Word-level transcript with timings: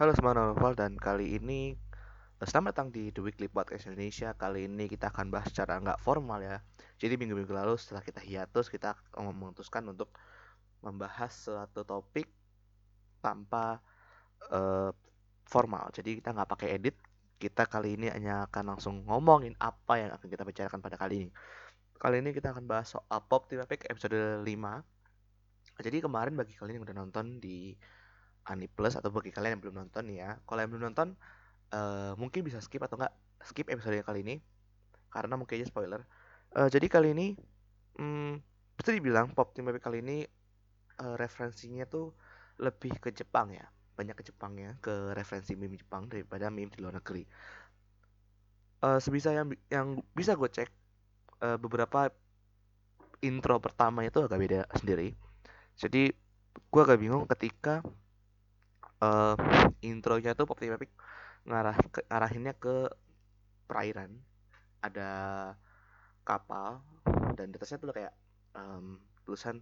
Halo 0.00 0.16
semua 0.16 0.32
Novel 0.32 0.72
dan 0.80 0.96
kali 0.96 1.36
ini 1.36 1.76
eh, 2.40 2.46
selamat 2.48 2.72
datang 2.72 2.88
di 2.88 3.12
The 3.12 3.20
Weekly 3.20 3.52
Podcast 3.52 3.84
Indonesia. 3.84 4.32
Kali 4.32 4.64
ini 4.64 4.88
kita 4.88 5.12
akan 5.12 5.28
bahas 5.28 5.52
secara 5.52 5.76
nggak 5.76 6.00
formal 6.00 6.40
ya. 6.40 6.64
Jadi 6.96 7.20
minggu-minggu 7.20 7.52
lalu 7.52 7.76
setelah 7.76 8.00
kita 8.00 8.24
hiatus 8.24 8.72
kita 8.72 8.96
memutuskan 9.20 9.84
untuk 9.92 10.08
membahas 10.80 11.28
suatu 11.28 11.84
topik 11.84 12.32
tanpa 13.20 13.84
uh, 14.48 14.88
formal. 15.44 15.92
Jadi 15.92 16.24
kita 16.24 16.32
nggak 16.32 16.48
pakai 16.48 16.80
edit. 16.80 16.96
Kita 17.36 17.68
kali 17.68 18.00
ini 18.00 18.08
hanya 18.08 18.48
akan 18.48 18.72
langsung 18.72 19.04
ngomongin 19.04 19.52
apa 19.60 20.00
yang 20.00 20.16
akan 20.16 20.32
kita 20.32 20.48
bicarakan 20.48 20.80
pada 20.80 20.96
kali 20.96 21.28
ini. 21.28 21.30
Kali 22.00 22.24
ini 22.24 22.32
kita 22.32 22.56
akan 22.56 22.64
bahas 22.64 22.88
soal 22.88 23.20
Pop 23.28 23.52
Epic 23.52 23.84
episode 23.84 24.16
5. 24.16 24.48
Jadi 25.84 25.96
kemarin 26.00 26.32
bagi 26.40 26.56
kalian 26.56 26.80
yang 26.80 26.88
udah 26.88 26.96
nonton 27.04 27.36
di 27.36 27.76
Ani 28.48 28.66
Plus 28.70 28.96
atau 28.96 29.12
bagi 29.12 29.34
kalian 29.34 29.58
yang 29.58 29.62
belum 29.62 29.76
nonton 29.84 30.04
ya, 30.08 30.38
kalau 30.48 30.60
yang 30.64 30.70
belum 30.72 30.84
nonton 30.92 31.08
uh, 31.74 32.12
mungkin 32.16 32.46
bisa 32.46 32.58
skip 32.62 32.80
atau 32.80 32.96
enggak 32.96 33.14
skip 33.44 33.66
episode 33.68 34.00
kali 34.04 34.20
ini 34.24 34.36
karena 35.10 35.34
mungkin 35.36 35.60
aja 35.60 35.66
spoiler. 35.68 36.02
Uh, 36.54 36.68
jadi 36.70 36.86
kali 36.90 37.14
ini 37.14 37.26
hmm, 37.98 38.40
bisa 38.74 38.90
dibilang 38.90 39.32
Pop 39.36 39.52
Team 39.52 39.68
kali 39.76 40.00
ini 40.00 40.18
uh, 41.02 41.14
referensinya 41.18 41.84
tuh 41.86 42.16
lebih 42.60 42.96
ke 43.00 43.12
Jepang 43.12 43.52
ya, 43.52 43.64
banyak 43.96 44.16
ke 44.16 44.24
Jepang 44.28 44.56
ya, 44.56 44.76
ke 44.80 45.16
referensi 45.16 45.56
meme 45.56 45.76
Jepang 45.80 46.08
daripada 46.08 46.52
meme 46.52 46.72
di 46.72 46.78
luar 46.80 47.00
negeri. 47.00 47.24
Uh, 48.80 48.96
sebisa 48.96 49.32
yang 49.36 49.52
yang 49.68 50.00
bisa 50.16 50.32
gue 50.36 50.48
cek 50.48 50.68
uh, 51.44 51.60
beberapa 51.60 52.08
intro 53.20 53.60
pertama 53.60 54.04
itu 54.04 54.24
agak 54.24 54.40
beda 54.40 54.60
sendiri. 54.80 55.12
Jadi 55.76 56.12
gue 56.48 56.82
agak 56.82 57.00
bingung 57.00 57.28
ketika 57.28 57.84
uh, 59.00 59.36
intronya 59.80 60.36
tuh 60.36 60.46
Pop 60.48 60.60
Epic 60.60 60.92
ngarah 61.48 61.76
ke, 61.90 62.00
ngarahinnya 62.08 62.54
ke 62.56 62.88
perairan. 63.66 64.12
Ada 64.80 65.10
kapal 66.24 66.80
dan 67.36 67.52
di 67.52 67.56
atasnya 67.56 67.80
tuh 67.80 67.92
kayak 67.92 68.14
um, 68.56 69.00
tulisan 69.24 69.60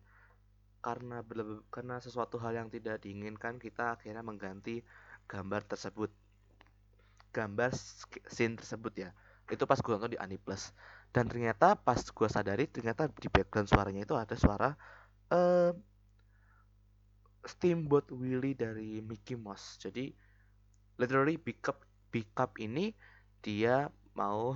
karena 0.79 1.27
karena 1.75 1.99
sesuatu 1.99 2.39
hal 2.39 2.55
yang 2.55 2.69
tidak 2.71 3.03
diinginkan 3.03 3.59
kita 3.59 3.99
akhirnya 3.99 4.23
mengganti 4.23 4.83
gambar 5.27 5.67
tersebut. 5.67 6.11
Gambar 7.35 7.71
scene 8.31 8.59
tersebut 8.59 8.95
ya. 8.95 9.11
Itu 9.49 9.65
pas 9.65 9.81
gue 9.81 9.91
nonton 9.91 10.13
di 10.13 10.21
Aniplus 10.21 10.75
dan 11.13 11.25
ternyata 11.25 11.73
pas 11.73 11.97
gue 11.97 12.29
sadari 12.29 12.69
ternyata 12.69 13.09
di 13.09 13.29
background 13.33 13.69
suaranya 13.69 14.05
itu 14.05 14.13
ada 14.13 14.37
suara 14.37 14.77
uh, 15.33 15.73
Steamboat 17.49 18.13
Willie 18.13 18.53
dari 18.53 19.01
Mickey 19.01 19.35
Mouse. 19.35 19.81
Jadi 19.81 20.13
literally 21.01 21.41
pick 21.41 21.65
up 21.73 21.81
pick 22.13 22.29
up 22.37 22.61
ini 22.61 22.93
dia 23.41 23.89
mau 24.13 24.53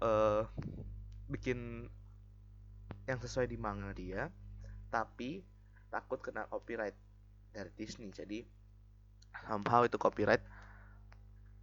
uh, 0.00 0.42
bikin 1.32 1.90
yang 3.10 3.18
sesuai 3.18 3.50
di 3.50 3.58
manga 3.58 3.90
dia, 3.90 4.30
tapi 4.94 5.42
takut 5.90 6.22
kena 6.22 6.46
copyright 6.46 6.94
dari 7.50 7.70
Disney. 7.74 8.14
Jadi 8.14 8.46
somehow 9.50 9.82
itu 9.82 9.98
copyright 9.98 10.42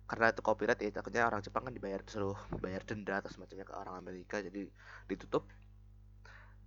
karena 0.08 0.32
itu 0.32 0.39
copyright 0.39 0.80
ya 0.80 0.92
takutnya 0.92 1.28
orang 1.28 1.44
Jepang 1.44 1.67
kan 1.67 1.76
dibayar 1.76 2.00
suruh 2.08 2.39
bayar 2.64 2.80
denda 2.88 3.20
atau 3.20 3.28
semacamnya 3.28 3.67
ke 3.67 3.76
orang 3.76 4.00
Amerika 4.00 4.39
jadi 4.39 4.72
ditutup 5.11 5.44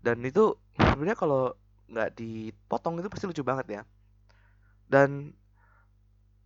dan 0.04 0.20
itu 0.20 0.60
sebenarnya 0.76 1.16
kalau 1.16 1.56
nggak 1.90 2.16
dipotong 2.16 3.02
itu 3.02 3.10
pasti 3.10 3.26
lucu 3.26 3.42
banget 3.42 3.66
ya. 3.80 3.82
Dan 4.86 5.34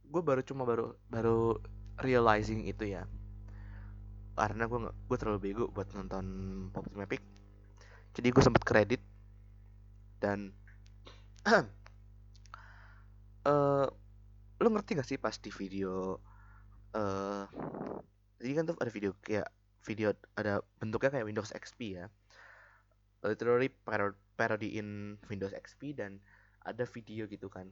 gue 0.04 0.22
baru 0.24 0.40
cuma 0.44 0.64
baru 0.64 0.96
baru 1.08 1.60
realizing 2.00 2.64
itu 2.64 2.88
ya. 2.88 3.04
Karena 4.34 4.66
gue 4.66 4.78
gue 4.88 5.16
terlalu 5.20 5.38
bego 5.52 5.64
buat 5.70 5.92
nonton 5.92 6.24
Pop 6.72 6.88
Epic. 6.96 7.22
Jadi 8.14 8.28
gue 8.30 8.42
sempet 8.42 8.62
kredit 8.64 9.02
dan 10.22 10.54
uh, 13.44 13.86
lo 14.62 14.68
ngerti 14.70 14.96
gak 14.96 15.08
sih 15.08 15.18
pas 15.20 15.36
di 15.36 15.50
video 15.52 16.16
uh, 16.96 17.44
jadi 18.40 18.52
kan 18.60 18.64
tuh 18.70 18.76
ada 18.80 18.92
video 18.92 19.12
kayak 19.20 19.48
video 19.84 20.16
ada 20.36 20.64
bentuknya 20.80 21.20
kayak 21.20 21.26
Windows 21.28 21.52
XP 21.52 22.00
ya. 22.00 22.08
Literally 23.24 23.72
parodiin 24.34 25.18
Windows 25.30 25.54
XP 25.54 25.94
dan 25.98 26.18
ada 26.64 26.84
video 26.88 27.26
gitu 27.30 27.46
kan. 27.46 27.70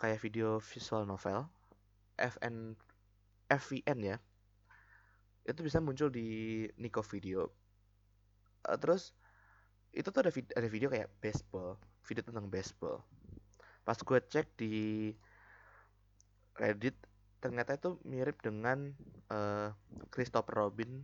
Kayak 0.00 0.22
video 0.24 0.58
visual 0.58 1.04
novel 1.06 1.46
FN 2.18 2.76
FVN 3.50 3.98
ya. 4.04 4.16
Itu 5.44 5.60
bisa 5.64 5.80
muncul 5.80 6.12
di 6.12 6.66
Nico 6.78 7.00
video. 7.04 7.50
Uh, 8.66 8.76
terus 8.76 9.16
itu 9.90 10.06
tuh 10.12 10.22
ada, 10.22 10.30
vid 10.30 10.46
ada 10.54 10.68
video 10.70 10.86
kayak 10.86 11.10
baseball 11.18 11.80
video 12.06 12.22
tentang 12.26 12.46
baseball. 12.50 13.02
Pas 13.82 13.96
gue 13.96 14.18
cek 14.20 14.46
di 14.58 14.74
Reddit 16.58 16.94
ternyata 17.40 17.80
itu 17.80 17.96
mirip 18.04 18.36
dengan 18.44 18.92
uh, 19.32 19.72
Christopher 20.12 20.68
Robin 20.68 21.00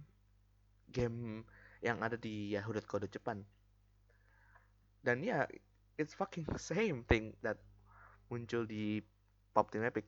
game 0.93 1.49
yang 1.81 2.05
ada 2.05 2.21
di 2.21 2.53
yahoo.co 2.53 3.01
Jepang 3.09 3.41
dan 5.07 5.23
ya 5.23 5.47
it's 5.95 6.19
fucking 6.19 6.43
same 6.59 7.07
thing 7.07 7.31
that 7.47 7.63
muncul 8.27 8.67
di 8.67 8.99
Pop 9.55 9.71
Team 9.71 9.87
Epic. 9.87 10.05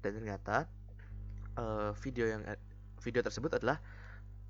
Dan 0.00 0.18
ternyata 0.18 0.66
uh, 1.60 1.92
video 2.00 2.26
yang 2.26 2.42
video 3.04 3.20
tersebut 3.20 3.60
adalah 3.60 3.78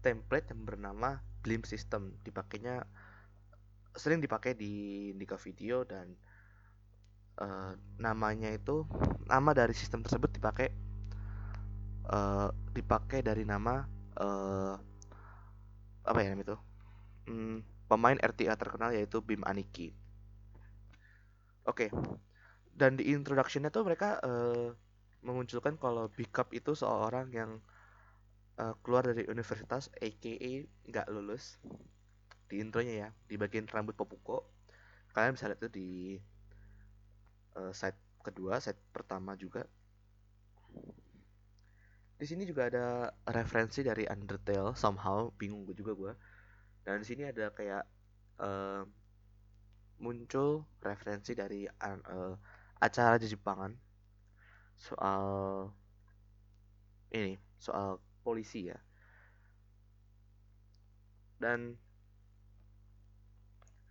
template 0.01 0.55
yang 0.55 0.63
bernama 0.63 1.19
Blim 1.43 1.67
System. 1.67 2.15
Dipakainya 2.23 2.87
sering 3.99 4.23
dipakai 4.23 4.57
di 4.57 5.11
Nika 5.19 5.37
Video 5.37 5.85
dan 5.85 6.17
uh, 7.43 7.77
namanya 8.01 8.49
itu 8.49 8.89
nama 9.29 9.53
dari 9.53 9.77
sistem 9.77 10.01
tersebut 10.01 10.33
dipakai 10.33 10.73
uh, 12.09 12.49
dipakai 12.73 13.21
dari 13.21 13.45
nama 13.45 13.85
uh, 14.17 14.75
apa 16.07 16.19
ya 16.25 16.33
namanya 16.33 16.55
itu? 16.55 16.59
Hmm, 17.29 17.59
pemain 17.93 18.17
RTA 18.17 18.57
terkenal 18.57 18.97
yaitu 18.97 19.21
Bim 19.21 19.45
Aniki. 19.45 19.93
Oke 21.69 21.87
okay. 21.87 21.91
dan 22.73 22.97
di 22.97 23.13
introductionnya 23.13 23.69
tuh 23.69 23.85
mereka 23.85 24.17
uh, 24.25 24.73
memunculkan 25.21 25.77
kalau 25.77 26.09
Bikap 26.09 26.57
itu 26.57 26.73
seorang 26.73 27.29
yang 27.37 27.61
uh, 28.57 28.73
keluar 28.81 29.05
dari 29.05 29.29
universitas 29.29 29.93
aka 30.01 30.65
nggak 30.89 31.07
lulus. 31.13 31.61
Di 32.49 32.65
intronya 32.65 32.95
ya 32.97 33.09
di 33.29 33.37
bagian 33.37 33.69
rambut 33.69 33.93
Popuko. 33.93 34.49
Kalian 35.13 35.37
bisa 35.37 35.53
lihat 35.53 35.61
itu 35.61 35.69
di 35.69 35.91
uh, 37.61 37.77
side 37.77 38.25
kedua 38.25 38.57
side 38.57 38.81
pertama 38.89 39.37
juga. 39.37 39.69
Di 42.17 42.25
sini 42.25 42.49
juga 42.49 42.73
ada 42.73 43.13
referensi 43.29 43.85
dari 43.85 44.09
Undertale 44.09 44.73
somehow 44.73 45.29
bingung 45.37 45.69
gue 45.69 45.77
juga 45.77 45.93
gue 45.93 46.13
dan 46.83 47.03
di 47.03 47.07
sini 47.07 47.23
ada 47.31 47.51
kayak 47.55 47.85
uh, 48.43 48.83
muncul 50.03 50.67
referensi 50.83 51.33
dari 51.33 51.63
uh, 51.67 52.35
acara 52.83 53.19
Jepangan 53.23 53.71
soal 54.75 55.25
ini 57.15 57.39
soal 57.63 58.03
polisi 58.27 58.67
ya 58.67 58.79
dan 61.39 61.79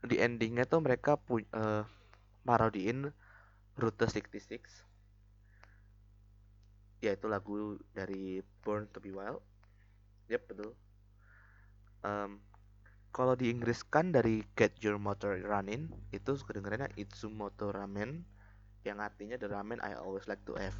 di 0.02 0.18
endingnya 0.18 0.66
tuh 0.68 0.82
mereka 0.84 1.16
punya 1.16 1.48
uh, 1.56 1.84
parodiin 2.44 3.08
Rute 3.78 4.08
66 4.08 4.92
yaitu 7.02 7.26
lagu 7.26 7.82
dari 7.98 8.46
Born 8.62 8.86
to 8.94 9.02
Be 9.02 9.10
Wild. 9.10 9.42
Yep, 10.30 10.54
betul. 10.54 10.72
Um, 12.06 12.38
kalau 13.12 13.36
di 13.36 13.52
Inggris 13.52 13.84
kan 13.84 14.16
dari 14.16 14.40
Get 14.56 14.80
Your 14.80 14.96
Motor 14.96 15.36
Running 15.44 15.92
itu 16.16 16.32
kedengarannya 16.40 16.96
Itsumoto 16.96 17.70
Ramen 17.76 18.24
yang 18.82 18.98
artinya 18.98 19.38
the 19.38 19.46
ramen 19.46 19.78
I 19.84 19.94
always 19.94 20.26
like 20.26 20.42
to 20.50 20.58
have 20.58 20.74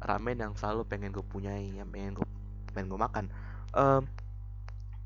ramen 0.00 0.40
yang 0.40 0.56
selalu 0.56 0.88
pengen 0.88 1.12
gue 1.12 1.24
punyai 1.26 1.68
yang 1.74 1.88
pengen 1.92 2.16
gue 2.16 2.26
pengen 2.72 2.88
gue 2.88 3.00
makan. 3.00 3.24
Um, 3.76 4.08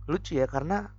lucu 0.06 0.38
ya 0.38 0.46
karena 0.46 0.90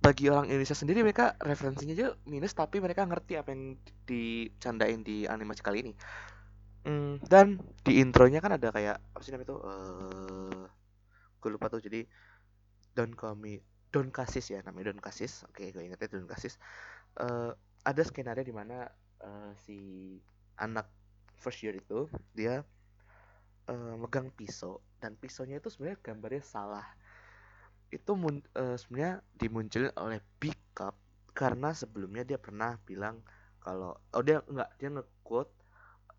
bagi 0.00 0.28
orang 0.28 0.52
Indonesia 0.52 0.76
sendiri 0.76 1.02
mereka 1.02 1.34
referensinya 1.40 1.96
aja 1.96 2.14
minus 2.28 2.52
tapi 2.52 2.78
mereka 2.78 3.08
ngerti 3.08 3.40
apa 3.40 3.52
yang 3.52 3.76
dicandain 4.04 5.00
di 5.00 5.24
animasi 5.24 5.60
kali 5.64 5.86
ini. 5.86 5.92
Hmm, 6.86 7.18
dan 7.26 7.58
di 7.82 7.98
intronya 7.98 8.38
kan 8.38 8.54
ada 8.54 8.70
kayak 8.70 8.96
apa 9.00 9.22
sih 9.24 9.34
namanya 9.34 9.48
itu? 9.52 9.56
Uh, 9.58 10.64
gue 11.40 11.50
lupa 11.50 11.72
tuh 11.72 11.82
jadi 11.82 12.04
Don 12.94 13.12
Call 13.12 13.36
Me 13.36 13.75
Don 13.96 14.12
Kasis 14.12 14.52
ya 14.52 14.60
namanya 14.60 14.92
Don 14.92 15.00
Kasis. 15.00 15.48
Oke, 15.48 15.72
gue 15.72 15.88
ingetnya 15.88 16.12
Don 16.12 16.28
Kasis. 16.28 16.60
Uh, 17.16 17.56
ada 17.80 18.02
skenario 18.04 18.44
di 18.44 18.52
mana 18.52 18.92
uh, 19.24 19.56
si 19.64 20.20
anak 20.60 20.84
first 21.40 21.64
year 21.64 21.72
itu 21.72 22.04
dia 22.36 22.60
uh, 23.72 23.94
megang 23.96 24.28
pisau 24.36 24.84
dan 25.00 25.16
pisaunya 25.16 25.56
itu 25.56 25.72
sebenarnya 25.72 25.96
gambarnya 26.04 26.44
salah 26.44 26.84
itu 27.88 28.12
uh, 28.12 28.76
sebenarnya 28.76 29.22
dimunculin 29.38 29.92
oleh 29.96 30.20
Cup 30.76 30.92
karena 31.32 31.72
sebelumnya 31.72 32.26
dia 32.26 32.36
pernah 32.36 32.76
bilang 32.84 33.24
kalau 33.64 33.96
oh 34.12 34.22
dia 34.24 34.44
enggak 34.44 34.70
dia 34.76 34.88
nge-quote 34.92 35.52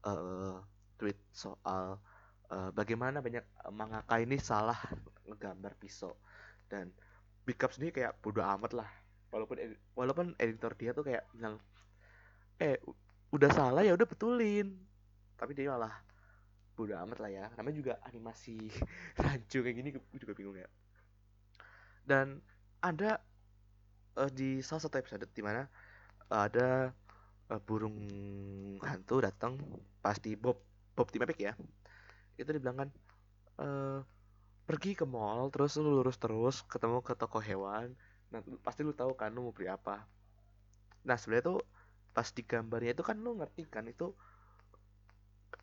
uh, 0.07 0.57
tweet 0.97 1.17
soal 1.29 2.01
uh, 2.49 2.69
bagaimana 2.73 3.21
banyak 3.21 3.45
mangaka 3.69 4.17
ini 4.17 4.41
salah 4.41 4.77
ngegambar 5.29 5.77
pisau 5.77 6.17
dan 6.71 6.89
Cup 7.55 7.71
sendiri 7.71 8.03
kayak 8.03 8.19
bodoh 8.19 8.43
amat 8.43 8.73
lah. 8.75 8.89
Walaupun 9.31 9.55
walaupun 9.93 10.35
editor 10.39 10.73
dia 10.75 10.91
tuh 10.91 11.05
kayak 11.05 11.23
bilang 11.35 11.61
eh 12.57 12.79
udah 13.31 13.49
salah 13.53 13.83
ya 13.85 13.93
udah 13.93 14.07
betulin. 14.07 14.75
Tapi 15.37 15.53
dia 15.53 15.71
malah 15.71 15.93
bodo 16.73 16.97
amat 16.97 17.17
lah 17.21 17.31
ya. 17.31 17.45
Namanya 17.55 17.75
juga 17.77 17.93
animasi 18.03 18.57
rancu 19.23 19.61
kayak 19.63 19.75
gini 19.77 19.89
gue 19.95 20.19
juga 20.19 20.33
bingung 20.33 20.57
ya. 20.57 20.67
Dan 22.07 22.41
ada 22.81 23.19
uh, 24.17 24.31
di 24.31 24.63
salah 24.65 24.83
satu 24.83 24.97
episode 24.97 25.27
di 25.31 25.43
mana 25.45 25.67
uh, 26.33 26.41
ada 26.47 26.91
uh, 27.51 27.61
burung 27.61 27.97
hantu 28.79 29.23
datang 29.23 29.59
pasti 29.99 30.33
Bob 30.35 30.59
Bob 30.97 31.07
tim 31.13 31.23
Epic 31.23 31.39
ya. 31.39 31.53
Itu 32.35 32.49
dibilang 32.49 32.77
kan 32.85 32.89
uh, 33.61 33.99
pergi 34.67 34.99
ke 34.99 35.07
mall 35.07 35.47
terus 35.47 35.79
lu 35.79 35.95
lurus 35.95 36.19
terus 36.19 36.61
ketemu 36.67 36.99
ke 36.99 37.15
toko 37.15 37.39
hewan. 37.39 37.95
Nah 38.35 38.43
pasti 38.59 38.83
lu 38.83 38.91
tahu 38.91 39.15
kan 39.15 39.31
lu 39.31 39.47
mau 39.47 39.53
beli 39.55 39.71
apa. 39.71 40.03
Nah 41.07 41.15
sebenarnya 41.15 41.55
tuh 41.55 41.59
pas 42.11 42.27
di 42.27 42.43
gambarnya 42.43 42.91
itu 42.91 43.03
kan 43.07 43.15
lu 43.15 43.39
ngerti 43.39 43.63
kan 43.71 43.87
itu 43.87 44.11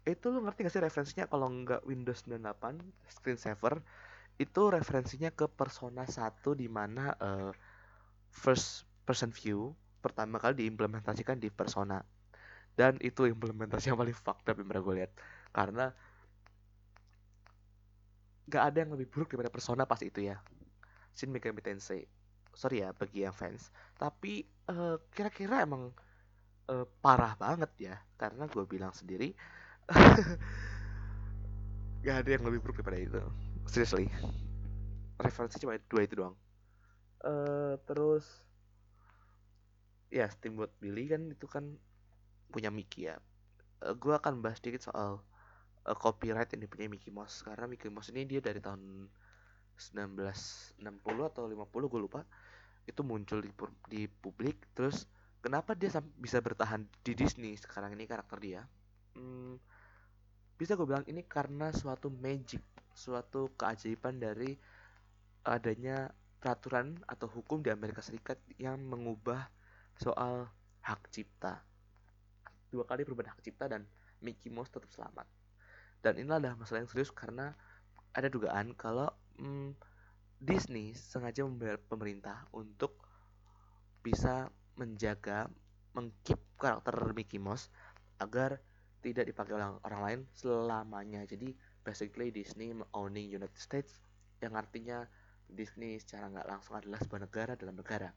itu 0.09 0.27
lu 0.33 0.41
ngerti 0.45 0.65
gak 0.65 0.73
sih 0.73 0.81
referensinya? 0.81 1.25
Kalau 1.29 1.49
nggak 1.53 1.85
Windows 1.85 2.25
98 2.25 2.81
screensaver 3.13 3.85
itu 4.41 4.63
referensinya 4.73 5.31
ke 5.31 5.47
Persona 5.53 6.09
1 6.09 6.41
di 6.57 6.67
mana 6.67 7.13
uh, 7.21 7.53
first 8.33 8.89
person 9.05 9.31
view 9.31 9.77
pertama 10.01 10.41
kali 10.41 10.65
diimplementasikan 10.65 11.37
di 11.41 11.53
Persona. 11.53 12.01
Dan 12.75 12.99
itu 13.01 13.29
implementasi 13.29 13.93
yang 13.93 14.01
paling 14.01 14.17
fucked 14.17 14.49
up 14.51 14.57
yang 14.59 14.67
pernah 14.67 14.83
gue 14.83 14.95
lihat. 15.05 15.13
Karena 15.55 15.95
gak 18.49 18.65
ada 18.73 18.85
yang 18.85 18.93
lebih 18.93 19.09
buruk 19.09 19.33
daripada 19.33 19.53
Persona 19.53 19.89
pas 19.89 20.01
itu 20.05 20.25
ya. 20.25 20.41
Shin 21.17 21.33
Megami 21.33 21.65
Tensei. 21.65 22.05
Sorry 22.55 22.85
ya 22.85 22.93
bagi 22.95 23.25
yang 23.25 23.35
fans. 23.35 23.73
Tapi 23.99 24.45
uh, 24.71 25.01
kira-kira 25.11 25.65
emang 25.65 25.91
uh, 26.71 26.87
parah 27.01 27.35
banget 27.39 27.71
ya. 27.79 27.97
Karena 28.21 28.47
gue 28.47 28.65
bilang 28.69 28.93
sendiri 28.93 29.33
gak 32.05 32.17
ada 32.25 32.29
yang 32.29 32.45
lebih 32.45 32.61
buruk 32.61 32.81
daripada 32.81 33.01
itu. 33.01 33.23
Seriously. 33.69 34.09
Referensi 35.21 35.61
cuma 35.61 35.81
dua 35.89 36.03
itu 36.05 36.15
doang. 36.21 36.37
Uh, 37.25 37.81
terus 37.89 38.45
ya 40.13 40.29
Steamboat 40.29 40.77
Billy 40.77 41.09
kan 41.09 41.33
itu 41.33 41.49
kan 41.49 41.65
punya 42.53 42.69
Mickey 42.69 43.09
ya. 43.09 43.17
Uh, 43.81 43.91
eh, 43.91 43.95
gue 43.97 44.13
akan 44.13 44.45
bahas 44.45 44.61
sedikit 44.61 44.85
soal 44.85 45.25
uh, 45.85 45.97
copyright 45.97 46.49
yang 46.57 46.65
dipunyai 46.65 46.89
Mickey 46.89 47.13
Mouse. 47.13 47.45
Karena 47.45 47.69
Mickey 47.69 47.93
Mouse 47.93 48.11
ini 48.13 48.25
dia 48.25 48.41
dari 48.41 48.61
tahun 48.61 49.09
1960 49.77 50.81
atau 51.05 51.45
50 51.45 51.93
gue 51.93 52.01
lupa 52.01 52.23
itu 52.85 53.01
muncul 53.05 53.41
di, 53.45 53.51
di 53.89 54.03
publik. 54.09 54.57
Terus 54.73 55.05
kenapa 55.45 55.77
dia 55.77 55.93
bisa 56.17 56.41
bertahan 56.41 56.85
di 57.05 57.13
Disney 57.13 57.57
sekarang 57.57 57.93
ini 57.97 58.09
karakter 58.09 58.39
dia? 58.41 58.63
Hmm, 59.15 59.61
bisa 60.57 60.75
gue 60.75 60.87
bilang 60.89 61.07
ini 61.07 61.23
karena 61.25 61.71
suatu 61.71 62.09
magic 62.11 62.63
suatu 62.95 63.51
keajaiban 63.59 64.23
dari 64.23 64.55
adanya 65.43 66.15
peraturan 66.39 66.95
atau 67.11 67.27
hukum 67.27 67.59
di 67.59 67.75
Amerika 67.75 67.99
Serikat 67.99 68.39
yang 68.55 68.79
mengubah 68.79 69.51
soal 69.99 70.47
hak 70.87 71.11
cipta. 71.11 71.59
Dua 72.71 72.87
kali 72.87 73.03
perubahan 73.03 73.35
hak 73.35 73.43
cipta 73.43 73.67
dan 73.67 73.83
Mickey 74.23 74.47
Mouse 74.47 74.71
tetap 74.71 74.91
selamat 74.95 75.27
dan 76.05 76.21
inilah 76.21 76.37
adalah 76.37 76.61
masalah 76.61 76.85
yang 76.85 76.91
serius 76.93 77.09
karena 77.09 77.57
ada 78.13 78.29
dugaan 78.29 78.77
kalau 78.77 79.09
hmm, 79.41 79.73
Disney 80.37 80.93
sengaja 80.93 81.49
membayar 81.49 81.81
pemerintah 81.81 82.45
untuk 82.53 83.01
bisa 84.05 84.53
menjaga 84.77 85.49
mengkeep 85.97 86.37
karakter 86.61 86.93
Mickey 87.17 87.41
Mouse 87.41 87.73
agar 88.21 88.61
tidak 89.01 89.33
dipakai 89.33 89.57
oleh 89.57 89.81
orang 89.81 90.03
lain 90.05 90.21
selamanya. 90.37 91.25
Jadi 91.25 91.57
basically 91.81 92.29
Disney 92.29 92.77
owning 92.93 93.33
United 93.33 93.57
States 93.57 93.97
yang 94.45 94.61
artinya 94.61 95.09
Disney 95.49 95.97
secara 95.97 96.29
nggak 96.29 96.49
langsung 96.49 96.77
adalah 96.77 97.01
sebuah 97.01 97.25
negara 97.25 97.53
dalam 97.57 97.81
negara. 97.81 98.13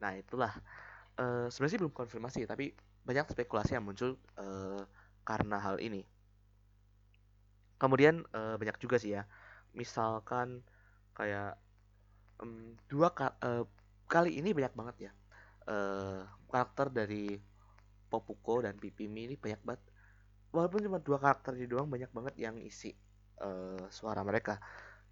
Nah 0.00 0.16
itulah. 0.16 0.52
Uh, 1.16 1.48
sebenarnya 1.48 1.80
belum 1.80 1.96
konfirmasi 1.96 2.44
tapi 2.44 2.76
banyak 3.00 3.32
spekulasi 3.32 3.72
yang 3.72 3.88
muncul 3.88 4.20
uh, 4.36 4.84
karena 5.24 5.56
hal 5.56 5.80
ini 5.80 6.04
kemudian 7.76 8.24
uh, 8.32 8.56
banyak 8.56 8.76
juga 8.80 8.96
sih 8.96 9.16
ya. 9.16 9.24
Misalkan 9.76 10.64
kayak 11.16 11.56
um, 12.40 12.76
dua 12.88 13.12
ka 13.12 13.36
uh, 13.40 13.64
kali 14.08 14.40
ini 14.40 14.52
banyak 14.52 14.74
banget 14.76 14.96
ya. 15.10 15.12
Uh, 15.66 16.22
karakter 16.48 16.88
dari 16.94 17.36
Popuko 18.06 18.62
dan 18.62 18.78
Pipimi 18.78 19.28
ini 19.28 19.36
banyak 19.36 19.60
banget. 19.66 19.82
Walaupun 20.54 20.80
cuma 20.88 20.98
dua 21.02 21.18
karakter 21.20 21.52
ini 21.58 21.66
doang 21.68 21.90
banyak 21.90 22.08
banget 22.14 22.34
yang 22.40 22.56
isi 22.62 22.94
uh, 23.42 23.84
suara 23.92 24.24
mereka. 24.24 24.56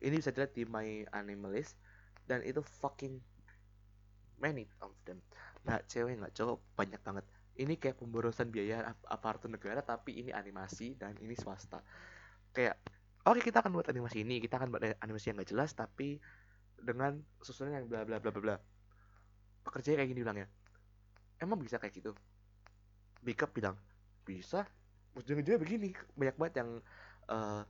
Ini 0.00 0.20
bisa 0.20 0.32
dilihat 0.32 0.52
di 0.56 0.64
My 0.68 1.04
Animalist 1.12 1.76
dan 2.24 2.40
itu 2.44 2.64
fucking 2.64 3.20
many 4.40 4.64
of 4.80 4.92
them. 5.04 5.20
Nggak 5.64 5.84
cewek 5.90 6.16
nggak 6.20 6.34
cowok 6.36 6.58
banyak 6.76 7.00
banget. 7.02 7.24
Ini 7.54 7.74
kayak 7.78 8.02
pemborosan 8.02 8.50
biaya 8.50 8.82
ap 8.82 8.98
aparatur 9.06 9.46
negara 9.52 9.78
tapi 9.84 10.18
ini 10.18 10.34
animasi 10.34 10.98
dan 10.98 11.14
ini 11.22 11.38
swasta 11.38 11.78
kayak 12.54 12.78
oke 13.26 13.36
okay, 13.36 13.50
kita 13.50 13.60
akan 13.60 13.74
buat 13.74 13.90
animasi 13.90 14.22
ini 14.22 14.38
kita 14.38 14.56
akan 14.62 14.70
buat 14.70 14.82
animasi 15.02 15.34
yang 15.34 15.36
nggak 15.42 15.50
jelas 15.50 15.74
tapi 15.74 16.22
dengan 16.78 17.18
susunan 17.42 17.74
yang 17.82 17.86
bla 17.90 18.06
bla 18.06 18.22
bla 18.22 18.30
bla 18.30 18.42
bla. 18.42 18.56
Pekerjanya 19.64 20.04
kayak 20.04 20.10
gini 20.14 20.20
bilang 20.22 20.38
ya 20.38 20.48
emang 21.42 21.58
bisa 21.60 21.76
kayak 21.80 21.94
gitu? 21.96 22.12
Bikap 23.24 23.50
bilang 23.52 23.76
bisa. 24.24 24.64
Ujung-ujungnya 25.14 25.60
begini 25.60 25.94
banyak 26.18 26.36
banget 26.40 26.54
yang 26.62 26.70
uh, 27.30 27.62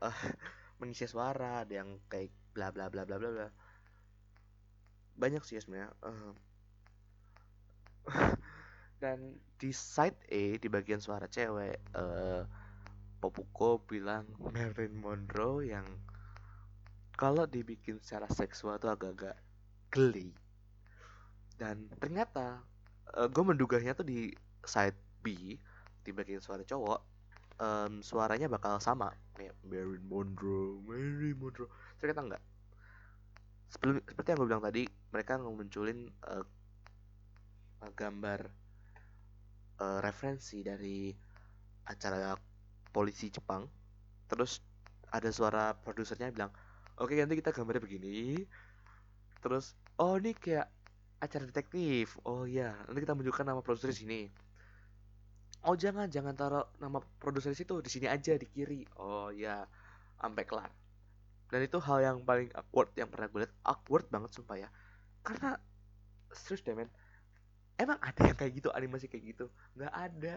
uh, 0.00 0.18
mengisi 0.80 1.04
suara 1.08 1.66
ada 1.66 1.84
yang 1.84 2.00
kayak 2.08 2.32
bla 2.54 2.70
bla 2.70 2.88
bla 2.88 3.02
bla 3.04 3.16
bla 3.16 3.30
bla. 3.30 3.48
Banyak 5.14 5.42
sih 5.46 5.58
ya 5.58 5.60
sebenarnya 5.62 5.90
uh, 6.02 6.32
dan 9.02 9.38
di 9.60 9.70
side 9.70 10.18
A 10.32 10.58
di 10.58 10.68
bagian 10.68 10.98
suara 10.98 11.28
cewek 11.28 11.78
uh, 11.94 12.42
Popuko 13.24 13.80
bilang 13.88 14.28
Marilyn 14.36 15.00
Monroe 15.00 15.72
yang 15.72 15.88
kalau 17.16 17.48
dibikin 17.48 17.96
secara 18.04 18.28
seksual 18.28 18.76
tuh 18.76 18.92
agak-agak 18.92 19.32
geli. 19.88 20.36
Dan 21.56 21.88
ternyata 21.96 22.60
uh, 23.16 23.28
gue 23.32 23.44
menduganya 23.46 23.96
tuh 23.96 24.04
di 24.04 24.28
side 24.60 24.98
B 25.24 25.56
di 26.04 26.10
bagian 26.12 26.44
suara 26.44 26.60
cowok 26.68 27.00
um, 27.64 28.04
suaranya 28.04 28.52
bakal 28.52 28.76
sama. 28.76 29.08
Kayak 29.32 29.56
Marilyn 29.64 30.04
Monroe 30.04 30.84
Marilyn 30.84 31.40
Monroe. 31.40 31.72
Ternyata 31.96 32.20
enggak. 32.28 32.42
Sebelum 33.72 34.04
seperti 34.04 34.28
yang 34.28 34.38
gue 34.44 34.48
bilang 34.52 34.64
tadi 34.68 34.82
mereka 35.08 35.40
ngemunculin 35.40 36.12
uh, 36.28 36.44
gambar 37.96 38.52
uh, 39.80 39.98
referensi 40.04 40.60
dari 40.60 41.08
acara 41.88 42.36
polisi 42.94 43.34
Jepang. 43.34 43.66
Terus 44.30 44.62
ada 45.10 45.26
suara 45.34 45.74
produsernya 45.74 46.30
bilang 46.30 46.54
oke 47.02 47.10
nanti 47.18 47.42
kita 47.42 47.50
gambarnya 47.50 47.82
begini. 47.82 48.38
Terus 49.42 49.74
oh 49.98 50.14
ini 50.14 50.30
kayak 50.30 50.70
acara 51.18 51.44
detektif. 51.50 52.14
Oh 52.22 52.46
ya 52.46 52.70
nanti 52.86 53.02
kita 53.02 53.18
menunjukkan 53.18 53.44
nama 53.44 53.60
produser 53.60 53.90
di 53.90 53.98
sini. 53.98 54.20
Oh 55.66 55.74
jangan 55.74 56.06
jangan 56.06 56.38
taruh 56.38 56.66
nama 56.78 57.02
produser 57.18 57.50
di 57.50 57.58
situ 57.58 57.82
di 57.82 57.90
sini 57.90 58.06
aja 58.06 58.38
di 58.38 58.46
kiri. 58.46 58.86
Oh 59.02 59.34
ya 59.34 59.66
sampai 60.22 60.46
kelar. 60.46 60.70
Dan 61.50 61.66
itu 61.66 61.78
hal 61.82 61.98
yang 62.00 62.16
paling 62.22 62.48
awkward 62.54 62.94
yang 62.94 63.10
pernah 63.10 63.26
gue 63.26 63.40
lihat. 63.44 63.54
Awkward 63.66 64.06
banget 64.08 64.30
sumpah 64.32 64.56
ya. 64.56 64.68
Karena 65.26 65.58
serius 66.30 66.62
deh 66.62 66.74
men 66.78 66.90
emang 67.74 67.98
ada 67.98 68.30
yang 68.30 68.38
kayak 68.38 68.54
gitu 68.54 68.70
animasi 68.70 69.10
kayak 69.10 69.34
gitu? 69.34 69.46
Nggak 69.74 69.92
ada 69.92 70.34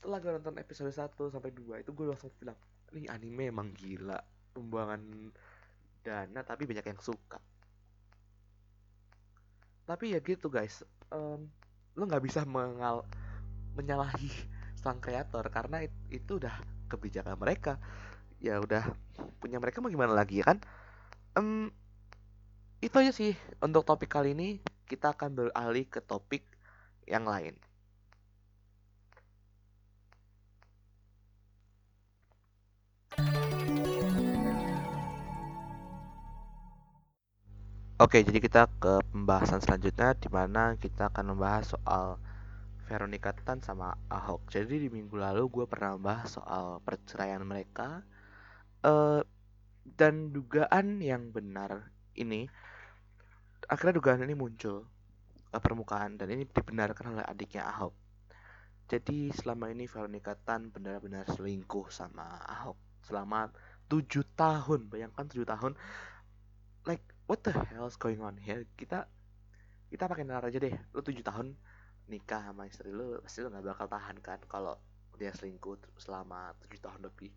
setelah 0.00 0.16
gue 0.16 0.32
nonton 0.32 0.56
episode 0.56 0.88
1 0.88 1.12
sampai 1.12 1.52
2 1.52 1.84
itu 1.84 1.92
gue 1.92 2.08
langsung 2.08 2.32
bilang 2.40 2.56
ini 2.96 3.04
anime 3.12 3.52
emang 3.52 3.68
gila 3.76 4.16
pembuangan 4.56 5.04
dana 6.00 6.40
tapi 6.40 6.64
banyak 6.64 6.88
yang 6.88 6.96
suka. 7.04 7.36
Tapi 9.84 10.16
ya 10.16 10.24
gitu 10.24 10.48
guys. 10.48 10.80
Um, 11.12 11.52
lo 12.00 12.08
nggak 12.08 12.24
bisa 12.24 12.48
mengal 12.48 13.04
menyalahi 13.76 14.32
sang 14.80 15.04
kreator 15.04 15.44
karena 15.52 15.84
itu 16.08 16.40
udah 16.40 16.56
kebijakan 16.88 17.36
mereka. 17.36 17.76
Ya 18.40 18.56
udah 18.56 18.88
punya 19.36 19.60
mereka 19.60 19.84
mau 19.84 19.92
gimana 19.92 20.16
lagi 20.16 20.40
ya 20.40 20.48
kan? 20.48 20.64
Um, 21.36 21.68
itu 22.80 22.96
aja 22.96 23.12
sih 23.12 23.36
untuk 23.60 23.84
topik 23.84 24.08
kali 24.08 24.32
ini. 24.32 24.64
Kita 24.88 25.12
akan 25.12 25.36
beralih 25.36 25.84
ke 25.92 26.00
topik 26.00 26.48
yang 27.04 27.28
lain 27.28 27.60
Oke, 38.00 38.24
jadi 38.24 38.40
kita 38.40 38.64
ke 38.80 39.04
pembahasan 39.12 39.60
selanjutnya 39.60 40.16
di 40.16 40.32
mana 40.32 40.72
kita 40.80 41.12
akan 41.12 41.36
membahas 41.36 41.76
soal 41.76 42.16
Veronica 42.88 43.28
Tan 43.36 43.60
sama 43.60 43.92
Ahok. 44.08 44.48
Jadi 44.48 44.80
di 44.80 44.88
minggu 44.88 45.20
lalu 45.20 45.44
gue 45.52 45.68
pernah 45.68 46.00
membahas 46.00 46.40
soal 46.40 46.80
perceraian 46.80 47.44
mereka 47.44 48.00
uh, 48.88 49.20
dan 49.84 50.32
dugaan 50.32 50.96
yang 51.04 51.28
benar 51.28 51.92
ini 52.16 52.48
akhirnya 53.68 54.00
dugaan 54.00 54.24
ini 54.24 54.32
muncul 54.32 54.88
ke 55.52 55.58
permukaan 55.60 56.16
dan 56.16 56.32
ini 56.32 56.48
dibenarkan 56.48 57.20
oleh 57.20 57.24
adiknya 57.28 57.68
Ahok. 57.68 57.92
Jadi 58.88 59.28
selama 59.28 59.68
ini 59.68 59.84
Veronica 59.84 60.32
Tan 60.40 60.72
benar-benar 60.72 61.28
selingkuh 61.36 61.92
sama 61.92 62.48
Ahok 62.48 62.80
selama 63.04 63.52
tujuh 63.92 64.24
tahun. 64.32 64.88
Bayangkan 64.88 65.28
tujuh 65.28 65.44
tahun, 65.44 65.76
like 66.88 67.04
what 67.30 67.46
the 67.46 67.54
hell 67.54 67.86
is 67.86 67.94
going 67.94 68.18
on? 68.18 68.34
Here 68.42 68.66
kita 68.74 69.06
kita 69.86 70.10
pakai 70.10 70.26
nalar 70.26 70.50
aja 70.50 70.58
deh. 70.58 70.74
Lu 70.90 70.98
tujuh 70.98 71.22
tahun 71.22 71.54
nikah 72.10 72.50
sama 72.50 72.66
istri 72.66 72.90
lu 72.90 73.22
pasti 73.22 73.46
lu 73.46 73.54
nggak 73.54 73.70
bakal 73.70 73.86
tahan 73.86 74.18
kan 74.18 74.42
kalau 74.50 74.74
dia 75.14 75.30
selingkuh 75.30 75.78
selama 75.94 76.58
tujuh 76.66 76.82
tahun 76.82 77.06
lebih. 77.06 77.30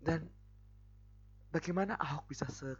Dan 0.00 0.24
bagaimana 1.52 2.00
Ahok 2.00 2.32
bisa 2.32 2.48
se 2.48 2.72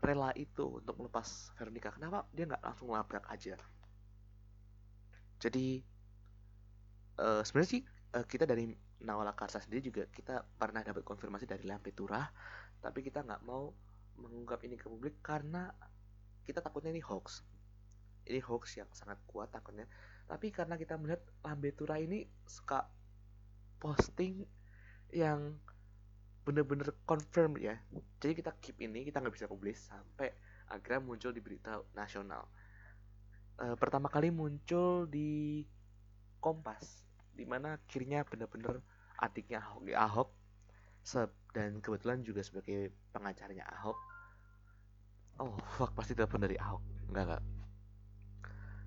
rela 0.00 0.32
itu 0.32 0.80
untuk 0.80 0.96
melepas 0.96 1.52
Veronica 1.60 1.92
kenapa 1.92 2.24
dia 2.32 2.48
nggak 2.48 2.64
langsung 2.64 2.88
labrak 2.88 3.28
aja? 3.28 3.60
Jadi 5.36 5.84
uh, 7.20 7.44
sebenarnya 7.44 7.70
sih 7.76 7.82
uh, 8.16 8.24
kita 8.24 8.48
dari 8.48 8.72
Nawala 9.04 9.36
Karsa 9.36 9.60
sendiri 9.60 9.92
juga 9.92 10.08
kita 10.08 10.40
pernah 10.56 10.80
dapat 10.80 11.04
konfirmasi 11.04 11.44
dari 11.44 11.68
Lampe 11.68 11.92
Turah 11.92 12.24
tapi 12.80 13.04
kita 13.04 13.20
nggak 13.20 13.44
mau 13.44 13.76
mengungkap 14.16 14.60
ini 14.64 14.76
ke 14.76 14.88
publik 14.88 15.20
karena 15.20 15.72
kita 16.46 16.62
takutnya 16.62 16.94
ini 16.94 17.02
hoax. 17.02 17.42
Ini 18.26 18.42
hoax 18.42 18.78
yang 18.80 18.90
sangat 18.90 19.20
kuat 19.28 19.54
takutnya. 19.54 19.86
Tapi 20.26 20.50
karena 20.50 20.74
kita 20.74 20.98
melihat 20.98 21.22
Lambe 21.46 21.70
Tura 21.74 21.98
ini 22.02 22.26
suka 22.46 22.86
posting 23.78 24.42
yang 25.14 25.54
bener-bener 26.46 26.94
confirm 27.06 27.58
ya. 27.58 27.78
Jadi 28.22 28.32
kita 28.38 28.54
keep 28.62 28.78
ini 28.82 29.06
kita 29.06 29.18
nggak 29.22 29.34
bisa 29.34 29.50
publish 29.50 29.78
sampai 29.78 30.30
akhirnya 30.70 31.02
muncul 31.02 31.30
di 31.30 31.42
berita 31.42 31.82
nasional. 31.94 32.46
E, 33.58 33.74
pertama 33.78 34.10
kali 34.10 34.30
muncul 34.30 35.06
di 35.10 35.62
Kompas 36.38 37.02
di 37.34 37.42
mana 37.42 37.74
akhirnya 37.74 38.22
bener-bener 38.22 38.78
adiknya 39.18 39.60
Ahok, 39.60 39.82
Ahok 39.92 40.30
dan 41.56 41.80
kebetulan 41.80 42.20
juga 42.20 42.44
sebagai 42.44 42.92
pengacaranya 43.16 43.64
Ahok. 43.80 43.96
Oh 45.40 45.56
fuck 45.80 45.96
pasti 45.96 46.12
telepon 46.12 46.44
dari 46.44 46.60
Ahok. 46.60 46.84
Enggak 47.08 47.24
enggak. 47.24 47.44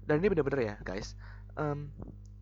Dan 0.05 0.15
ini 0.21 0.27
bener-bener 0.29 0.61
ya 0.61 0.75
guys. 0.85 1.17
Um, 1.57 1.89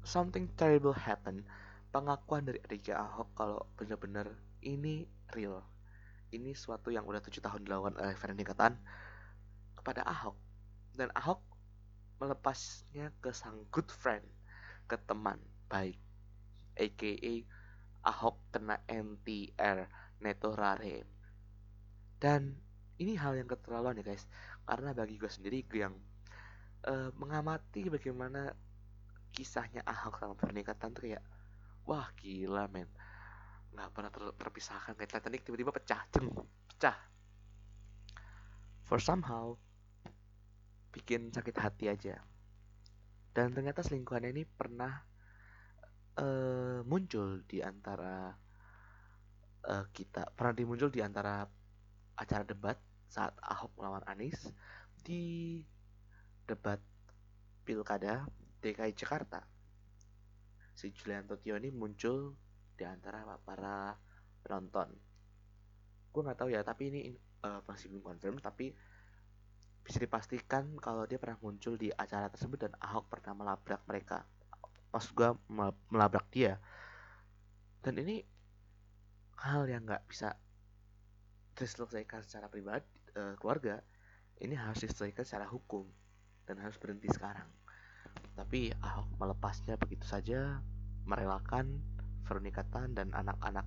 something 0.04 0.52
terrible 0.60 0.92
happen. 0.92 1.48
Pengakuan 1.96 2.44
dari 2.44 2.60
adiknya 2.60 3.00
Ahok 3.08 3.32
kalau 3.40 3.64
bener-bener 3.80 4.36
ini 4.60 5.08
real. 5.32 5.64
Ini 6.36 6.52
suatu 6.52 6.92
yang 6.92 7.08
udah 7.08 7.24
tujuh 7.24 7.40
tahun 7.40 7.64
dilakukan 7.64 7.96
oleh 7.96 8.12
Veronica 8.20 8.52
Tan 8.52 8.76
kepada 9.80 10.04
Ahok. 10.04 10.36
Dan 10.92 11.08
Ahok 11.16 11.40
melepasnya 12.20 13.16
ke 13.24 13.32
sang 13.32 13.64
good 13.72 13.88
friend 13.88 14.28
ke 14.92 15.00
teman 15.08 15.40
baik 15.72 15.96
aka 16.78 17.44
Ahok 18.08 18.40
kena 18.56 18.80
NTR 18.88 19.90
Neto 20.22 20.54
Rare 20.54 21.18
dan 22.18 22.58
ini 22.98 23.14
hal 23.14 23.38
yang 23.38 23.46
keterlaluan 23.46 23.98
ya 24.02 24.06
guys. 24.06 24.26
Karena 24.66 24.92
bagi 24.92 25.22
gue 25.22 25.30
sendiri 25.30 25.62
gue 25.70 25.86
yang 25.86 25.96
uh, 26.90 27.14
mengamati 27.18 27.88
bagaimana 27.94 28.50
kisahnya 29.30 29.86
Ahok 29.86 30.18
sama 30.18 30.34
pernikahan 30.34 30.90
tuh 30.90 31.06
kayak 31.06 31.24
wah 31.86 32.10
gila 32.18 32.66
men. 32.74 32.90
Nggak 33.74 33.90
pernah 33.94 34.10
ter 34.10 34.24
terpisahkan. 34.34 34.98
Kayak 34.98 35.12
Titanic 35.18 35.42
tiba-tiba 35.46 35.70
pecah 35.70 36.02
ceng 36.10 36.34
pecah. 36.74 36.98
For 38.90 38.98
somehow 38.98 39.54
bikin 40.90 41.30
sakit 41.30 41.54
hati 41.54 41.86
aja. 41.94 42.18
Dan 43.30 43.54
ternyata 43.54 43.86
selingkuhannya 43.86 44.34
ini 44.34 44.44
pernah 44.50 44.98
uh, 46.18 46.82
muncul 46.82 47.46
di 47.46 47.62
antara 47.62 48.34
uh, 49.68 49.86
kita 49.92 50.32
pernah 50.34 50.56
dimuncul 50.56 50.90
di 50.90 51.04
antara 51.04 51.44
acara 52.18 52.44
debat 52.48 52.80
saat 53.08 53.36
Ahok 53.44 53.78
melawan 53.78 54.04
Anies 54.08 54.50
di 55.04 55.62
debat 56.48 56.80
pilkada 57.68 58.26
DKI 58.64 58.96
Jakarta. 58.96 59.44
Si 60.74 60.90
Julian 60.94 61.28
Tio 61.28 61.60
ini 61.60 61.70
muncul 61.70 62.34
di 62.78 62.84
antara 62.88 63.24
para 63.42 63.94
penonton. 64.42 64.90
Gue 66.14 66.22
nggak 66.24 66.38
tahu 66.38 66.50
ya, 66.54 66.62
tapi 66.64 66.90
ini 66.90 67.02
uh, 67.44 67.62
masih 67.66 67.92
belum 67.92 68.14
confirm. 68.14 68.38
Tapi 68.40 68.72
bisa 69.84 70.04
dipastikan 70.04 70.76
kalau 70.84 71.08
dia 71.08 71.16
pernah 71.16 71.40
muncul 71.40 71.80
di 71.80 71.88
acara 71.92 72.28
tersebut 72.28 72.60
dan 72.68 72.74
Ahok 72.84 73.08
pernah 73.08 73.34
melabrak 73.40 73.88
mereka 73.88 74.28
maksud 74.92 75.14
gue 75.14 75.30
melabrak 75.92 76.28
dia 76.32 76.60
dan 77.84 77.96
ini 78.00 78.24
hal 79.38 79.70
yang 79.70 79.86
nggak 79.86 80.06
bisa 80.10 80.34
diselesaikan 81.58 82.22
secara 82.22 82.50
pribadi 82.50 82.86
uh, 83.18 83.34
keluarga 83.38 83.82
ini 84.42 84.54
harus 84.54 84.86
diselesaikan 84.86 85.26
secara 85.26 85.50
hukum 85.50 85.86
dan 86.46 86.62
harus 86.62 86.78
berhenti 86.78 87.10
sekarang. 87.10 87.50
Tapi 88.38 88.70
Ahok 88.82 89.10
melepasnya 89.18 89.76
begitu 89.82 90.06
saja 90.06 90.62
merelakan 91.10 91.82
Veronica 92.26 92.62
dan 92.92 93.10
anak-anak 93.16 93.66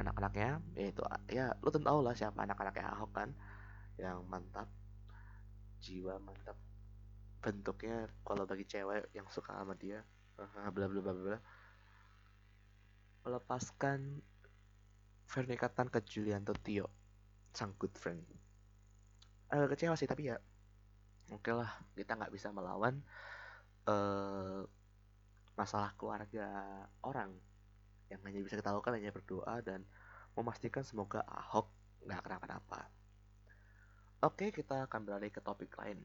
anak-anaknya 0.00 0.64
yaitu 0.72 1.04
ya 1.28 1.52
lo 1.60 1.68
tentu 1.68 1.92
tahu 1.92 2.00
lah 2.00 2.16
siapa 2.16 2.40
anak-anaknya 2.40 2.88
Ahok 2.96 3.10
kan 3.12 3.30
yang 4.00 4.24
mantap 4.26 4.66
jiwa 5.84 6.16
mantap 6.24 6.56
bentuknya 7.44 8.08
kalau 8.24 8.48
bagi 8.48 8.64
cewek 8.64 9.12
yang 9.12 9.28
suka 9.28 9.52
sama 9.52 9.76
dia 9.76 10.00
bla 10.74 10.88
bla 10.88 11.00
bla 11.04 11.12
bla 11.12 11.38
melepaskan 13.28 14.24
Veronica 15.30 15.70
Tan 15.70 15.86
ke 15.86 16.02
Julianto 16.02 16.50
Tio. 16.58 16.90
Sang 17.54 17.78
good 17.78 17.94
friend. 17.94 18.26
Agak 19.46 19.78
kecewa 19.78 19.94
sih 19.94 20.10
tapi 20.10 20.26
ya 20.30 20.38
oke 21.30 21.46
okay 21.46 21.54
lah 21.54 21.70
kita 21.94 22.18
nggak 22.18 22.34
bisa 22.34 22.50
melawan 22.50 22.98
uh, 23.86 24.66
masalah 25.54 25.94
keluarga 25.94 26.50
orang. 27.06 27.30
Yang 28.10 28.20
hanya 28.26 28.40
bisa 28.42 28.58
kita 28.58 28.74
lakukan 28.74 28.98
hanya 28.98 29.14
berdoa 29.14 29.62
dan 29.62 29.86
memastikan 30.34 30.82
semoga 30.82 31.22
Ahok 31.30 31.70
nggak 32.02 32.26
kenapa-napa. 32.26 32.90
Oke 34.26 34.50
kita 34.50 34.90
akan 34.90 35.06
beralih 35.06 35.30
ke 35.30 35.38
topik 35.38 35.70
lain. 35.78 36.02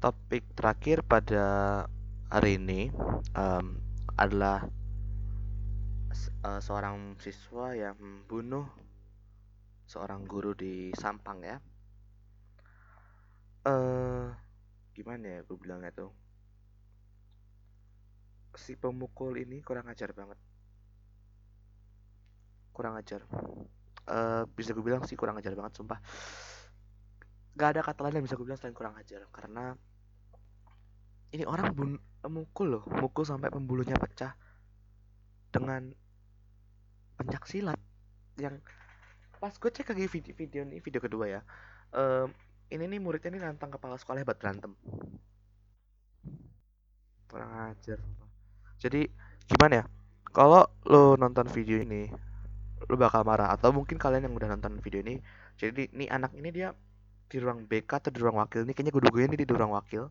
Topik 0.00 0.44
terakhir 0.56 1.04
pada 1.04 1.44
hari 2.34 2.58
ini 2.58 2.90
um, 3.38 3.78
adalah 4.18 4.66
uh, 6.42 6.58
seorang 6.58 7.14
siswa 7.22 7.78
yang 7.78 7.94
membunuh 7.94 8.66
seorang 9.86 10.26
guru 10.26 10.50
di 10.50 10.90
Sampang 10.98 11.46
ya. 11.46 11.62
Uh, 13.62 14.34
gimana 14.98 15.38
ya 15.38 15.40
gue 15.46 15.54
bilangnya 15.54 15.94
tuh? 15.94 16.10
Si 18.58 18.74
pemukul 18.74 19.38
ini 19.38 19.62
kurang 19.62 19.86
ajar 19.86 20.10
banget. 20.10 20.38
Kurang 22.74 22.98
ajar. 22.98 23.22
Uh, 24.10 24.42
bisa 24.58 24.74
gue 24.74 24.82
bilang 24.82 25.06
sih 25.06 25.14
kurang 25.14 25.38
ajar 25.38 25.54
banget 25.54 25.78
sumpah. 25.78 26.02
Gak 27.54 27.78
ada 27.78 27.86
kata 27.86 28.10
lain 28.10 28.18
yang 28.18 28.26
bisa 28.26 28.34
gue 28.34 28.42
bilang 28.42 28.58
selain 28.58 28.74
kurang 28.74 28.98
ajar 28.98 29.22
karena 29.30 29.78
ini 31.34 31.42
orang 31.42 31.74
bun 31.74 31.98
mukul 32.30 32.78
loh 32.78 32.84
mukul 33.02 33.26
sampai 33.26 33.50
pembuluhnya 33.50 33.98
pecah. 33.98 34.38
Dengan 35.50 35.90
pencak 37.18 37.50
silat 37.50 37.78
yang 38.38 38.62
pas 39.38 39.54
gue 39.54 39.70
cek 39.70 39.92
lagi 39.92 40.06
video, 40.08 40.34
video 40.34 40.60
ini 40.62 40.78
video 40.78 41.02
kedua 41.02 41.26
ya. 41.26 41.40
Um, 41.90 42.30
ini 42.70 42.86
nih 42.86 43.02
muridnya 43.02 43.34
nih 43.34 43.42
nantang 43.42 43.74
kepala 43.74 43.98
sekolah 43.98 44.22
hebat 44.22 44.38
berantem. 44.38 44.78
Kurang 47.26 47.74
ajar 47.74 47.98
jadi 48.78 49.10
gimana 49.50 49.82
ya? 49.82 49.84
Kalau 50.34 50.66
lo 50.86 51.14
nonton 51.14 51.46
video 51.50 51.78
ini 51.82 52.10
lo 52.84 52.94
bakal 52.98 53.22
marah. 53.26 53.50
Atau 53.54 53.70
mungkin 53.74 53.98
kalian 53.98 54.30
yang 54.30 54.34
udah 54.34 54.54
nonton 54.54 54.78
video 54.82 55.02
ini 55.02 55.18
jadi 55.58 55.90
ini 55.90 56.06
anak 56.10 56.34
ini 56.34 56.50
dia 56.54 56.74
di 57.26 57.42
ruang 57.42 57.66
BK 57.66 57.90
atau 57.90 58.10
di 58.14 58.22
ruang 58.22 58.38
wakil. 58.38 58.62
Ini 58.66 58.72
kayaknya 58.74 58.92
gue 58.94 59.02
duga 59.02 59.20
ini 59.26 59.36
di 59.38 59.46
ruang 59.46 59.74
wakil 59.74 60.10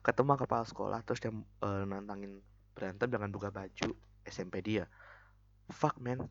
ketemu 0.00 0.36
kepala 0.40 0.64
sekolah 0.64 1.00
terus 1.04 1.20
dia 1.20 1.32
uh, 1.32 1.84
nantangin 1.84 2.40
berantem 2.72 3.12
dengan 3.12 3.28
buka 3.28 3.52
baju 3.52 3.92
SMP 4.24 4.64
dia. 4.64 4.88
Fuck 5.68 6.00
man. 6.00 6.26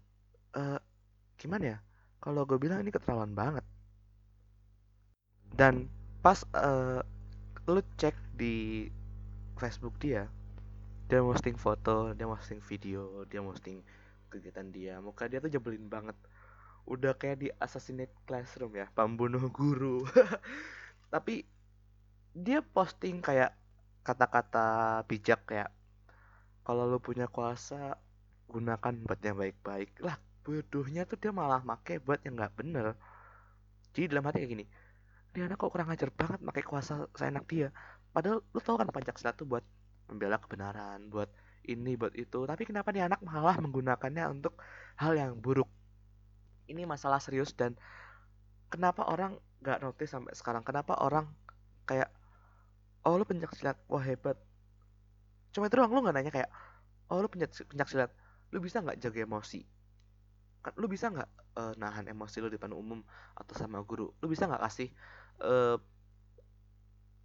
Uh, 0.57 0.81
gimana 1.37 1.77
ya? 1.77 1.77
Kalau 2.19 2.43
gue 2.43 2.57
bilang 2.57 2.81
ini 2.81 2.89
keterlaluan 2.89 3.37
banget. 3.37 3.63
Dan 5.53 5.87
pas 6.19 6.41
uh, 6.57 6.99
lu 7.69 7.81
cek 7.95 8.17
di 8.35 8.89
Facebook 9.59 9.95
dia 10.01 10.25
dia 11.09 11.25
posting 11.25 11.57
foto 11.57 12.13
dia 12.13 12.29
posting 12.29 12.61
video 12.61 13.25
dia 13.25 13.41
posting 13.41 13.81
kegiatan 14.29 14.69
dia 14.69 15.01
muka 15.01 15.25
dia 15.25 15.41
tuh 15.41 15.49
jebelin 15.49 15.89
banget. 15.89 16.17
Udah 16.89 17.13
kayak 17.17 17.37
di 17.41 17.47
assassinate 17.61 18.13
classroom 18.25 18.73
ya 18.77 18.89
pembunuh 18.93 19.49
guru. 19.49 20.05
Tapi 21.13 21.45
dia 22.33 22.61
posting 22.61 23.21
kayak 23.25 23.58
kata-kata 24.09 24.67
bijak 25.05 25.45
kayak 25.45 25.69
kalau 26.65 26.89
lu 26.89 26.97
punya 26.97 27.29
kuasa 27.29 28.01
gunakan 28.49 28.93
buat 29.05 29.21
yang 29.21 29.37
baik-baik. 29.37 30.01
Lah 30.01 30.17
bodohnya 30.41 31.05
tuh 31.05 31.21
dia 31.21 31.29
malah 31.29 31.61
make 31.61 32.01
buat 32.01 32.25
yang 32.25 32.33
nggak 32.33 32.53
bener. 32.57 32.97
Jadi 33.93 34.09
dalam 34.09 34.25
hati 34.25 34.41
kayak 34.41 34.53
gini 34.57 34.65
dia 35.29 35.45
anak 35.45 35.61
kok 35.61 35.69
kurang 35.69 35.93
ajar 35.93 36.09
banget 36.09 36.41
pakai 36.41 36.63
kuasa 36.65 37.05
seenak 37.13 37.45
dia? 37.45 37.69
Padahal 38.09 38.41
lu 38.41 38.59
tau 38.65 38.81
kan 38.81 38.89
pancasila 38.89 39.31
tuh 39.37 39.45
buat 39.45 39.61
membela 40.09 40.41
kebenaran 40.41 41.05
buat 41.13 41.29
ini 41.69 41.93
buat 41.93 42.17
itu. 42.17 42.39
Tapi 42.49 42.65
kenapa 42.65 42.89
dia 42.89 43.05
anak 43.05 43.21
malah 43.21 43.61
menggunakannya 43.61 44.25
untuk 44.33 44.57
hal 44.97 45.13
yang 45.13 45.37
buruk? 45.37 45.69
Ini 46.65 46.85
masalah 46.89 47.21
serius 47.21 47.53
dan 47.53 47.77
kenapa 48.73 49.05
orang 49.05 49.37
nggak 49.61 49.85
notice 49.85 50.17
sampai 50.17 50.33
sekarang? 50.33 50.65
Kenapa 50.65 50.97
orang 50.97 51.29
kayak 51.85 52.09
oh 53.09 53.17
lu 53.17 53.25
pencak 53.25 53.57
silat. 53.57 53.77
Wah 53.89 54.05
hebat. 54.05 54.37
Cuma 55.49 55.65
itu 55.65 55.75
doang 55.81 55.89
lu 55.89 56.05
nggak 56.05 56.15
nanya 56.15 56.29
kayak 56.29 56.49
oh 57.09 57.25
lu 57.25 57.27
pencak, 57.27 57.49
pencak 57.65 57.89
silat. 57.89 58.11
Lu 58.53 58.61
bisa 58.61 58.85
nggak 58.85 59.01
jaga 59.01 59.25
emosi? 59.25 59.65
Kan 60.61 60.73
lu 60.77 60.85
bisa 60.85 61.09
nggak 61.09 61.29
uh, 61.57 61.73
nahan 61.81 62.05
emosi 62.05 62.37
lu 62.37 62.53
di 62.53 62.61
depan 62.61 62.77
umum 62.77 63.01
atau 63.33 63.53
sama 63.57 63.81
guru? 63.81 64.13
Lu 64.21 64.29
bisa 64.29 64.45
nggak 64.45 64.61
kasih 64.61 64.93
uh, 65.41 65.81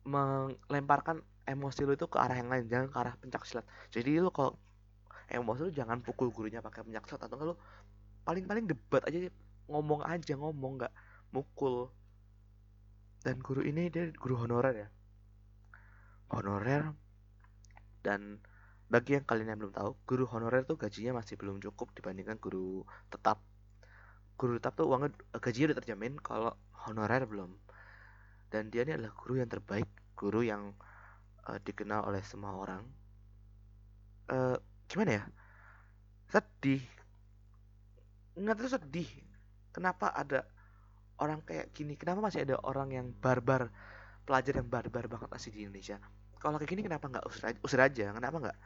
melemparkan 0.08 1.20
emosi 1.44 1.84
lu 1.84 1.92
itu 1.96 2.08
ke 2.08 2.16
arah 2.16 2.36
yang 2.40 2.48
lain 2.48 2.64
jangan 2.68 2.88
ke 2.88 2.96
arah 2.96 3.14
pencak 3.20 3.44
silat. 3.44 3.68
Jadi 3.92 4.16
lu 4.16 4.32
kalau 4.32 4.56
emosi 5.28 5.68
lu 5.68 5.72
jangan 5.76 6.00
pukul 6.00 6.32
gurunya 6.32 6.64
pakai 6.64 6.80
pencak 6.80 7.04
silat 7.12 7.28
atau 7.28 7.36
lu 7.52 7.54
paling-paling 8.24 8.64
debat 8.64 9.04
aja 9.04 9.28
ngomong 9.68 10.00
aja 10.00 10.32
ngomong 10.32 10.80
nggak 10.80 10.92
mukul. 11.36 11.92
Dan 13.24 13.40
guru 13.40 13.64
ini 13.64 13.88
dia 13.88 14.08
guru 14.16 14.36
honorer 14.36 14.76
ya 14.84 14.88
honorer. 16.32 16.92
Dan 18.04 18.38
bagi 18.88 19.16
yang 19.16 19.24
kalian 19.24 19.56
yang 19.56 19.58
belum 19.64 19.74
tahu 19.74 19.90
guru 20.04 20.24
honorer 20.28 20.62
tuh 20.68 20.76
gajinya 20.76 21.18
masih 21.18 21.40
belum 21.40 21.58
cukup 21.58 21.90
dibandingkan 21.96 22.36
guru 22.38 22.84
tetap. 23.08 23.40
Guru 24.36 24.60
tetap 24.60 24.76
tuh 24.76 24.86
uangnya 24.90 25.14
gajinya 25.40 25.72
udah 25.72 25.78
terjamin 25.82 26.14
kalau 26.20 26.52
honorer 26.86 27.24
belum. 27.24 27.50
Dan 28.52 28.70
dia 28.70 28.86
ini 28.86 28.94
adalah 28.94 29.12
guru 29.16 29.40
yang 29.40 29.50
terbaik 29.50 29.88
guru 30.14 30.46
yang 30.46 30.76
uh, 31.48 31.58
dikenal 31.58 32.06
oleh 32.06 32.22
semua 32.22 32.54
orang. 32.54 32.84
Uh, 34.30 34.56
gimana 34.86 35.22
ya? 35.22 35.24
Sedih. 36.30 36.84
Nggak 38.36 38.56
terus 38.62 38.72
sedih. 38.78 39.10
Kenapa 39.74 40.12
ada 40.14 40.46
orang 41.18 41.42
kayak 41.42 41.74
gini? 41.74 41.98
Kenapa 41.98 42.22
masih 42.22 42.46
ada 42.46 42.60
orang 42.62 42.94
yang 42.94 43.06
barbar 43.10 43.74
pelajar 44.24 44.56
yang 44.56 44.68
barbar 44.68 45.04
banget 45.06 45.28
masih 45.28 45.50
di 45.52 45.68
Indonesia 45.68 46.00
kalau 46.44 46.60
kayak 46.60 46.76
gini 46.76 46.84
kenapa 46.84 47.08
nggak 47.08 47.24
usir 47.24 47.44
aja, 47.48 47.58
usir 47.64 47.80
aja? 47.80 48.12
Kenapa 48.12 48.36
nggak 48.36 48.58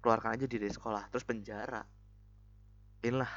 keluarkan 0.00 0.40
aja 0.40 0.48
dari 0.48 0.72
sekolah 0.72 1.12
terus 1.12 1.28
penjara? 1.28 1.84
Inilah 3.04 3.28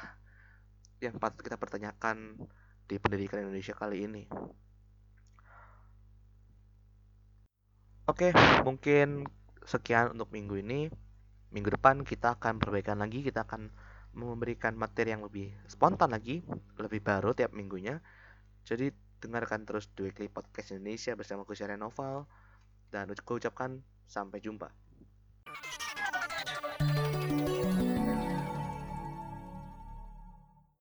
yang 1.04 1.20
patut 1.20 1.44
kita 1.44 1.60
pertanyakan 1.60 2.40
di 2.88 2.96
pendidikan 2.96 3.44
Indonesia 3.44 3.76
kali 3.76 4.08
ini. 4.08 4.24
Oke 8.08 8.32
mungkin 8.64 9.28
sekian 9.68 10.16
untuk 10.16 10.32
minggu 10.32 10.56
ini. 10.64 10.88
Minggu 11.52 11.76
depan 11.76 12.00
kita 12.00 12.40
akan 12.40 12.56
perbaikan 12.62 12.96
lagi 12.96 13.20
kita 13.20 13.44
akan 13.44 13.68
memberikan 14.16 14.72
materi 14.72 15.12
yang 15.12 15.20
lebih 15.20 15.52
spontan 15.68 16.16
lagi, 16.16 16.40
lebih 16.80 17.04
baru 17.04 17.36
tiap 17.36 17.52
minggunya. 17.52 18.00
Jadi 18.64 18.88
dengarkan 19.20 19.68
terus 19.68 19.84
Weekly 20.00 20.32
Podcast 20.32 20.72
Indonesia 20.72 21.12
bersama 21.12 21.44
Syariah 21.44 21.76
Novel 21.76 22.24
dan 22.90 23.10
aku 23.10 23.38
ucapkan 23.38 23.80
sampai 24.10 24.42
jumpa. 24.42 24.89